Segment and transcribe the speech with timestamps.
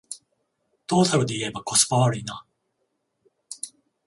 [0.87, 2.43] トータルでいえばコスパ悪いな